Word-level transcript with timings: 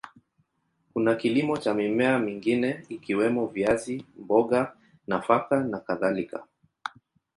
Kuna 0.93 1.15
kilimo 1.15 1.57
cha 1.57 1.73
mimea 1.73 2.19
mingine 2.19 2.83
ikiwemo 2.89 3.47
viazi, 3.47 4.05
mboga, 4.17 4.75
nafaka 5.07 5.59
na 5.63 5.79
kadhalika. 5.79 6.45